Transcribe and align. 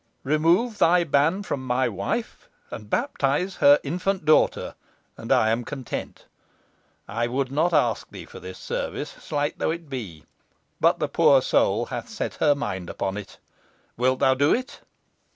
Remove 0.23 0.79
thy 0.79 1.03
ban 1.03 1.43
from 1.43 1.63
my 1.63 1.87
wife, 1.87 2.49
and 2.71 2.89
baptise 2.89 3.57
her 3.57 3.79
infant 3.83 4.25
daughter, 4.25 4.73
and 5.15 5.31
I 5.31 5.51
am 5.51 5.63
content. 5.63 6.25
I 7.07 7.27
would 7.27 7.51
not 7.51 7.71
ask 7.71 8.09
thee 8.09 8.25
for 8.25 8.39
this 8.39 8.57
service, 8.57 9.11
slight 9.11 9.59
though 9.59 9.69
it 9.69 9.89
be, 9.91 10.23
but 10.79 10.97
the 10.97 11.07
poor 11.07 11.39
soul 11.43 11.85
hath 11.85 12.09
set 12.09 12.33
her 12.37 12.55
mind 12.55 12.89
upon 12.89 13.15
it. 13.15 13.37
Wilt 13.95 14.17
thou 14.21 14.33
do 14.33 14.55
it?" 14.55 14.81